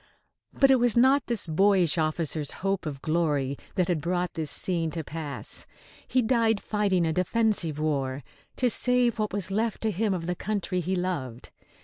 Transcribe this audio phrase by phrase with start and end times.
[0.51, 4.89] But it was not this boyish officer's hope of glory that had brought this scene
[4.89, 5.67] to pass.
[6.07, 8.23] He died fighting a defensive war,
[8.55, 11.51] to save what was left to him of the country he loved.